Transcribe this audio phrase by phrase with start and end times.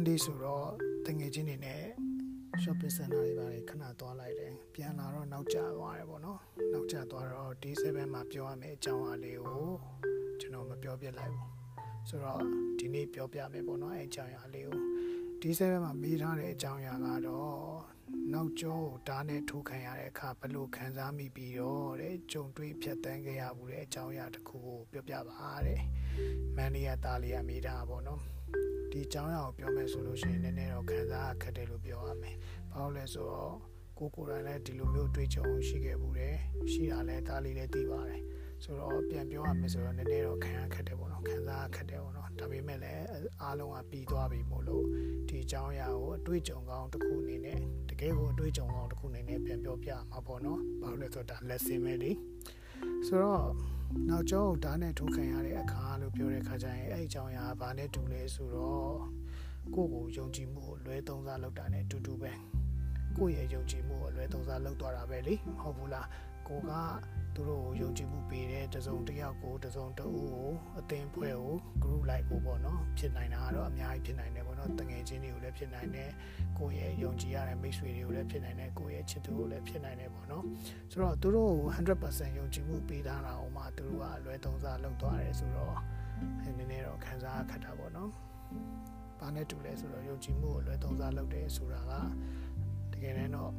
[0.00, 0.68] Monday ဆိုတော့
[1.06, 1.82] တငယ်ချင်းတွေနဲ့
[2.62, 6.40] shopping center တွေပါတယ်ခဏသွားလိုက်တယ်ပြန်လာတော့နောက်ကျသွားတယ်ပေါ့နော်
[6.72, 7.84] နောက်ကျသွားတော့ D7
[8.14, 9.68] မှာပြောရမယ့်အကြောင်းအလေးကို
[10.40, 11.48] ကျွန်တော်မပြောပြလိုက်ဘူး
[12.08, 12.42] ဆိုတော့
[12.78, 14.78] ဒီနေ့ပြောပြမယ်ပေါ့နော်အဲအကြောင်းအလေးကို
[15.40, 17.54] D7 မှာမေးထားတဲ့အကြောင်းအရာကတော့
[18.34, 25.80] နောက်ကျောကိုဓာတ်နဲ့ထိုးခံရတဲ့အခါဘယ်လိုခံစားမိပြီးတော့တဲ့ကြုံတွေ့ဖြတ်တန်းခဲ့ရမှုတဲ့အကြောင်းအရာတစ်ခုကိုပြောပြပါတဲ့
[26.56, 28.20] မန်နီယာတာလီယာမေးထားပါပေါ့နော်
[28.90, 32.36] ဒီအကြောင်းအရာကိုပြောမယ်ဆိုလို့ရှိရင်နည်းနည်းတော့ခံစားခက်တယ်လို့ပြောရမယ်။
[32.72, 33.56] ဘာလို့လဲဆိုတော့
[33.98, 36.36] ကိုကိုယ်တိုင်လည်းဒီလိုမျိုးတွေးကြုံရှိခဲ့ဘူးတယ်။
[36.72, 38.20] ရှိတာလည်းဒါလေးလည်းသိပါတယ်။
[38.64, 43.04] ဆိုတော့ပြန်ပြောရမယ်ဆိုတော့နည်းနည်းတော့ခံရခက်တယ်ပေါ့နော်။ခံစားခက်တယ်ပေါ့နော်။ဒါပေမဲ့လည်း
[43.42, 44.84] အားလုံးကပြီးသွားပြီမို့လို့
[45.28, 47.60] ဒီအကြောင်းအရာကိုအတွေ့အကြုံကောင်းတစ်ခုအနေနဲ့
[48.00, 52.10] တကယ်ကိုအတွေ့အကြုံကောင်းတစ်ခုအနေနဲ့ပြန်ပြောပြမှာပေါ့နော်။ဘာလို့လဲဆိုတော့ဒါ lesson ပဲလေ။
[53.06, 53.44] ဆိုတော့
[54.08, 58.94] နောက်ကျောဓာတ်နဲ့ထိုးခံရတဲ့အခါလို့ပြောတဲ့ခါကျရင်အဲ့အကြောင်းအရာဘာနဲ့တူလဲဆိုတော့
[59.74, 62.32] ကိုယ့်ကိုယုံကြည်မှုကိုလွဲသုံးစားလုပ်တာနဲ့တူတူပဲ
[63.16, 66.06] ကိုယ့်ရဲ့ယုံကြည်မှုကိုလွဲသုံးစားလုပ်သွားတာပဲလေမဟုတ်ဘူးလား
[66.50, 66.72] ကိုက
[67.34, 76.10] သူတို့ကိုယုံကြည်မှုပေးတဲ့တစုံတစ်ယောက်ကိုတစုံတဦးကိုအသင်ဖွဲ့ကို group like ကိုပေါ့နော်ဖြစ်နိုင်တာကတော့အများကြီးဖြစ်နိုင်တယ်ပေါ့နော်တငယ်ချင်းတွေကိုလည်းဖြစ်နိုင်တယ်
[76.58, 80.44] ကိုယ့်ရဲ့ယုံကြည်ရတဲ့မိတ်ဆွေတွေကိုလည်းဖြစ်နိုင်တယ်ကိုယ့်ရဲ့ချစ်သူကိုလည်းဖြစ်နိုင်တယ်ပေါ့နော်
[80.90, 81.68] ဆိုတော့သူတို့ကို
[82.06, 85.76] 100%ယုံကြည်မှုပေးထားတာအောင်မှသူတို့ကလွဲသုံးစားလုပ်သွားတယ်ဆိုတော့
[86.42, 88.10] နည်းနည်းတော့ခံစားခက်တာပေါ့နော်
[89.20, 91.92] ဘာနဲ့တူလဲဆိုတော့ယုံကြည်မှုကိုလွဲသုံးစားလုပ်တယ်ဆိုတာက
[92.92, 93.52] တကယ်တမ်းတော့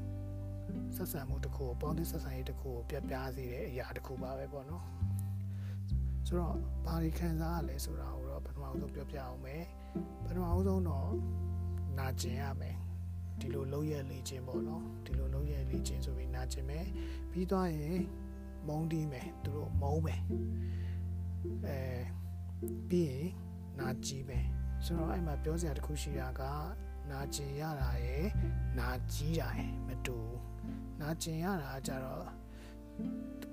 [0.96, 4.84] ဆက်ဆံမှုတစ်ခုကိုပေါင်းသင်းဆက်ဆံရေးတစ်ခုကိုပြပြစေတဲ့အရာတစ်ခုပါပဲပေါ့နော်
[6.28, 6.56] ဆိုတော့
[6.86, 9.64] ဘာတွေခံစားရလဲဆိုတာကိုတော့ပထမဆုံးပြောပြအောင်မယ်
[10.24, 11.12] ပထမဆုံးတော့
[11.98, 12.76] နာကျင်ရမယ်
[13.40, 16.86] ဒီလိုလုံးရက်လေ့ကျင့်ပေါ့နော်ဒီလိုလုံးရက်လေ့ကျင့်ဆိုပြီးနာကျင်မယ်
[17.32, 18.00] ပြီးသွားရင်
[18.68, 20.22] မုန်းတီးမယ်သူတို့မုန်းမယ်
[21.66, 21.80] အဲ
[22.90, 23.28] ပြီးရင်
[23.80, 24.46] နာကြည့်မယ်
[24.86, 26.42] ဆိုတော့အဲ့မှာပြောစရာတစ်ခုရှိတာက
[27.12, 28.28] နာကျင်ရတာရယ်
[28.80, 30.18] နာကြီးတာရယ်မတူ
[31.02, 32.26] နာကျင်ရတာကြတော့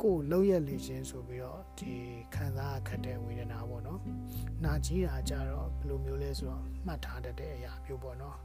[0.02, 1.92] ကိုယ်လုံးရက်လေခြင်းဆိုပြီးတော့ဒီ
[2.34, 4.00] ခံစားခက်တဲ့ဝေဒနာပေါ့နော်
[4.64, 8.36] နာကြီးတာကြတော့ဘယ်လိုမျိုးလဲဆိုတော့မှတ်ထားတတ်တဲ့အရာမျိုးပေါ့နော်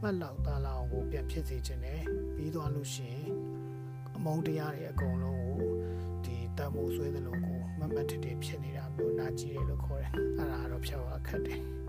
[0.00, 2.00] မှတ်လောက်သားလောက်ကိုပြန်ဖြစ်စေခြင်းနဲ့
[2.36, 3.26] ပြီးသွားလို့ရှိရင်
[4.16, 5.72] အမုန်းတရားတွေအကုန်လုံးကို
[6.24, 11.87] ဒီတမိုးဆွဲသလိုကိုမမတ်တတဖြစ်နေတာမျိုးနာကြီးတယ်လို့ခေါ်တယ်အဲ့ဒါကတော့ဖြောက်ရခက်တယ်အဲ့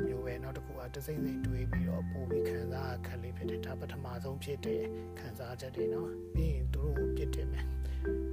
[0.00, 4.82] လိုမျိုးပဲနောက်တစ်ခုကတစိမ့်စိမ့်တွေးပြီးတော့ပို့ပြီးခံစားခက်လေးဖြစ်တယ်ဒါပထမဆုံးဖြစ်တဲ့
[5.18, 7.66] ခံစားချက်တွေနော်ပြီးရင်သူတို့ကိုပြစ်တင်မယ်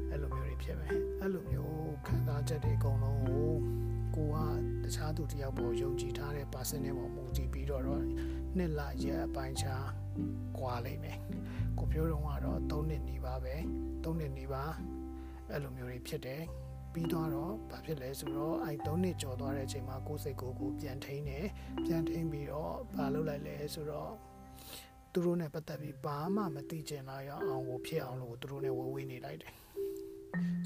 [0.10, 0.92] အဲ့လိုမျိုးတွေဖြစ်မယ်
[1.22, 3.52] အဲ့လိုမျိုးခံစားချက်တွေအကုန်လုံးကို
[4.16, 4.38] ကိုက
[4.84, 7.84] တခြားသူတယောက်ပေါ်ယုံကြည်ထားတဲ့ person နဲ့ပေါ်မူတည်ပြီးတော့
[8.58, 9.88] နှစ်လရက်အပိုင်းခြား
[10.58, 11.18] ကွာလိမ့်မယ်
[11.78, 13.56] ကိုပြောတော့ကတော့3နှစ်နေပါပဲ
[14.04, 14.64] 3နှစ်နေပါ
[15.50, 16.44] အဲ့လိုမျိုးတွေဖြစ်တယ်
[16.97, 21.47] ပြီးသွားတော့ဘာဖြစ်လဲဆိုတော့အဲ3နှစ်ကျော်သွားတဲ့အချိန်မှာကိုယ်စိတ်ကိုကိုပြန်ထိန်းတယ်
[21.87, 24.13] ပြန်ထိန်းပြီးတော့ဘာလုပ်လိုက်လဲဆိုတော့
[25.13, 29.53] သူတို့နဲ့ပတ်သက်ပြီးဘာမှမသိချင်လာရအောင်ကိုဖြစ်အောင်လို့သူတို့နဲ့ဝေဝေးနေလိုက်တယ်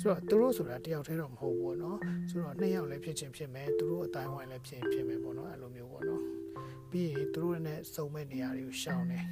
[0.00, 1.96] ဆိုတော့သူတို့ဆိုတာတယောက်တည်းတော့မဟုတ်ဘူးเนาะ
[2.30, 6.20] ဆိုတော့နှစ်ယောက်လည်းဖြစ်ချင်းဖြစ်မယ်သူတို့အတိုင်းဝိုင်းလည်းဖြစ်ဖြစ်မယ်ပေါ့เนาะအဲ့လိုမျိုးပေါ့เนาะ
[6.90, 9.24] ပြီးရင်သူတို့နဲ့စုံမဲ့နေရာတွေကိုရှောင်တယ်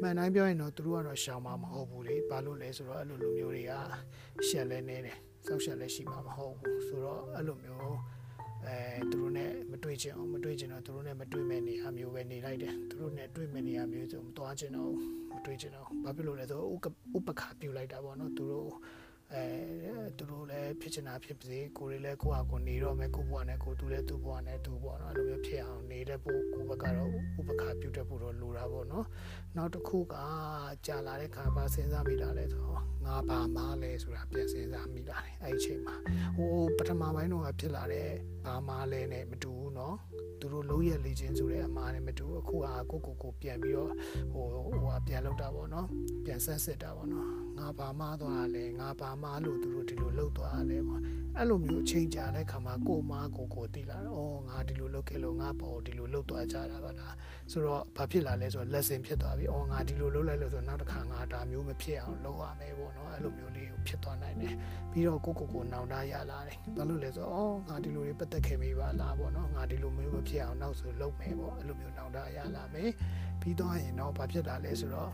[0.00, 3.72] မှန်တိုင်းပြောရင်တော့သူတို့ကတော့ရှောင်မှာမဟုတ်ဘူးလေဘာလို့လဲဆိုတော့အဲ့လိုလိုမျိုးတွေက
[4.48, 7.97] ရှက်လဲနေတယ် စောက်ရှက်လည်းရှိမှာမဟုတ်ဘူးဆိုတော့အဲ့လိုမျိုး
[8.65, 8.77] အဲ
[9.11, 14.91] သူတို့နဲ့မတွေ့ချင်အောင်မတွေ့ချင်တော့သူတို့နဲ့မတွေ့မဲ့နေရာမျိုးပဲနေလိုက်တယ်သူတို့နဲ့တွေ့မဲ့နေရာမျိုးဆိုမသွားချင်တော့
[15.33, 16.67] မတွေ့ချင်တော့ဘာဖြစ်လို့လဲဆိုတော့
[17.17, 18.69] ဥပက္ခပြုလိုက်တာပေါ့နော်သူတို့
[19.33, 19.45] အဲ
[20.17, 29.05] သူတို့လည်းဖြစ်ချင်တာဖြစ်ပါစေကိုယ်လည်းကိုယ့်ဟာကိုယ်နေတော့မယ်ကိုယ့်ဘဝနဲ့ကိုယ်သူလည်းသူ့ဘဝနဲ့သူ့ဘဝနော်အဲ့လိုမျိုးဖြစ်အောင်နေတဲ့ဖို့ကိုယ့်ဘက်ကတော့ဥပက္ခပြုတတ်ဖို့တော့လိုတာပေါ့နော်
[29.55, 30.15] နောက်တစ်ခုက
[30.85, 35.95] ကြာလာတဲ့ခါပါစဉ်းစားမိတာလဲဆိုတော့ငါဘာမှလဲဆိုတာပြန်စဉ်းစားမိလာတယ်အဲ့ဒီအချိန်မှာ
[36.35, 38.09] ဟိုပထမပိုင်းတော့ဖြစ်လာတဲ့
[38.45, 39.95] ဘာမှလဲနဲ့မတူဘူး နော်
[40.39, 43.91] သူတို့လုံးရက်လေချင်းဆိုတဲ့အမှားနဲ့မတူအခုဟာကိုကိုကိုပြန်ပြီးတော့
[44.31, 45.87] ဟိုဟိုဟာပြန်လောက်တာပေါ့နော်
[46.25, 47.27] ပြန်ဆက်စစ်တာပေါ့နော်
[47.57, 51.01] ငါဘာမှသွားလဲငါဘာမှလို့သူတို့ဒီလိုလောက်သွားလဲပေါ့
[51.39, 57.15] အဲ့လိုမျိုးအချိန်ကြာတဲ့ခါမှာကိုမကိုကိုသိလာတော့ဩငါဒီလိုလုပ်ခဲ့လို့ငါပေါ်ဒီလိုလုပ်သွားကြတာပါလား
[57.51, 64.55] ဆိုတော့ဘာဖြစ်လာလဲဆိုတော့ lesson ဖြစ်သွားပြီဩငါဒီလိုလုပ်လိုက်လို့ဆိုတော့နောက်တစ်ခါငါဒါမျိုးမဖြစ်အောင်လုပ်ရမယ်ပေါ့နော်အဲ့လိုမျိုးလေးကိုဖြစ်သွားနိုင်တယ်
[64.91, 72.89] ပြီးတော့ကိုကိုကိုနောင်တရလာတယ်ဘာလို့လဲဆိုတော့ဩငါဒီလိုတွေပတ်သက်ခဲ့မိပါလားပေါ့နော်ငါဒီလိုမျိုးမဖြစ်အောင်နောက်ဆိုလုပ်မယ်ပေါ့အဲ့လိုမျိုးနောင်တရလာမယ်
[73.41, 75.11] ပြီးတော့ရင်တော့ဘာဖြစ်လာလဲဆိုတော့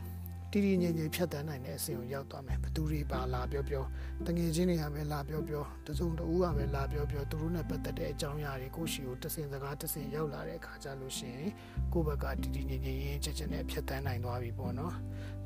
[0.56, 3.84] တီတီငြိမ်ငြိမ်ဖြတ်တန်းနိုင်တဲ့အဆင့်ကိုရောက်သွားမယ်ဘသူတွေပါလာပြောပြော
[4.28, 11.52] တငယ်ချင်းတွေကပဲလာပြောပြောတစုံတဦးကပဲလာပြောပြောသူတို့နဲ့ပတ်သက်တဲ့အကြောင်းအရာတွေကိုရှိကိုတစင်စကားတစင်ရောက်လာတဲ့အခါကျလို့ရှိရင်
[11.94, 14.94] ကိုယ့်ဘက်ကတီတီငြိမ်ငြိမ်ရင်ချက်ချက်နဲ့ဖြတ်တန်းနိုင်သွားပြီပေါ့နော်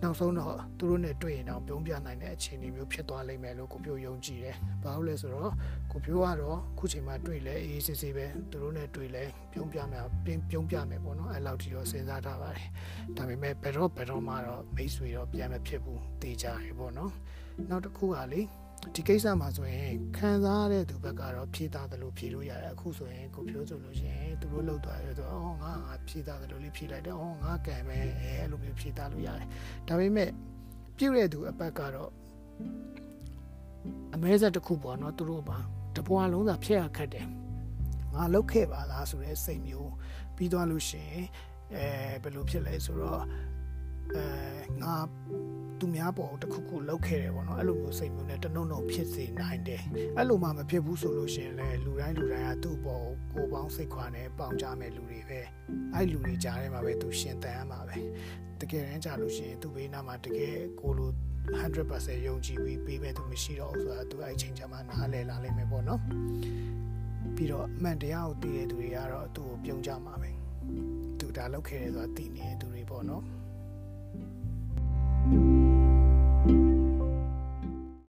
[0.03, 5.51] နောက်ဆုံးတော့သူတို့နဲ့တွေ့ရင်တော့ပြုံးပြနိုင်တဲ့အခြေအနေမျိုးဖြစ်သွားလိမ့်မယ်လို့ကိုပြိုယုံကြည်တယ်။ဘာလို့လဲဆိုတော့
[5.91, 10.05] ကိုပြိုကတော့ခုချိန်မှာတွေ့လဲအေးစစ်စစ်ပဲသူတို့နဲ့တွေ့လဲပြုံးပြမယ်
[10.49, 12.67] ပြုံးပြမယ်ပေါ့နော်အဲ့လောက်ထိတော့စဉ်းစားထားပါတယ်။
[13.17, 17.11] ဒါပေမဲ့ဘယ်တော့ဘယ်တော့မှတော့မိတ်ဆွေတော့ပြန်မဖြစ်ဘူးတေးကြရပေါ့နော်။
[17.69, 18.41] နောက်တစ်ခုကလေ
[18.95, 29.47] ဒီကိစ္စမှာဆိုရင်ခံစားရတဲ့သူဘက်ကတော့ဖြေသားတယ်လို့ဖြေလို့ရတယ်အခုဆိုရင်ကိုပြောဆိုလို့ရှိရင်သူတို့လောက်သွားရတော့အော်ငါငါဖြေသားတယ်လို့လေးဖြေလိုက်တယ်အော်ငါကံပဲအဲအဲ့လိုမျိုးဖြေသားလို့ရတယ်
[29.87, 30.29] ဒါပေမဲ့
[30.97, 32.11] ပြုတ်တဲ့သူအပတ်ကတော့
[34.15, 35.57] အမဲဆက်တစ်ခုပေါ့နော်သူတို့ပါ
[35.95, 37.27] တပွားလုံးသာဖျက်ရခတ်တယ်
[38.13, 39.91] ငါလောက်ခဲ့ပါလားဆိုတဲ့စိတ်မျိုး
[40.35, 41.25] ပြီးသွားလို့ရှိရင်
[41.75, 41.85] အဲ
[42.23, 43.23] ဘယ်လိုဖြစ်လဲဆိုတော့
[44.15, 44.25] အဲ
[44.83, 44.95] ငါ
[45.79, 49.83] သူများပေါ်တခုခုလောက်ခဲ့တယ်ပေါ့နော်အဲ့လိုမျိုးစိတ်မျိုးနဲ့တနှုံနှုံဖြစ်စေနိုင်တယ်
[50.17, 55.41] အဲ့လိုမှမဖြစ်ဘူးဆိုလို့ရှိရင်လည်းလူတိုင်းလူတိုင်းကသူ့ပေါ်ကိုပေါင်းစိတ်ခွာနဲ့ပေါင်ကြမဲ့လူတွေပဲ
[55.93, 57.97] အဲ့လူတွေကြားထဲမှာပဲသူရှင်တန်ရမှာပဲ
[58.61, 61.09] တကယ်တမ်းကြလို့ရှိရင်သူ့ဘေးနားမှာတကယ်ကိုလို
[61.55, 66.01] 100%ယုံကြည်ပြီးပေးမဲ့သူမရှိတော့ဘူးဆိုတာသူအဲ့ချိန်ကျမှနားလည်လာလိမ့်မယ်ပေါ့နော်
[67.35, 70.29] ပြီးတော့အမှန်တရားကိုသိတဲ့သူတွေကတော့သူ့ကိုပြုံးကြမှာပဲ
[71.19, 73.23] သူဒါလောက်ခဲ့တယ်ဆိုတာသိနေတဲ့သူတွေပေါ့နော်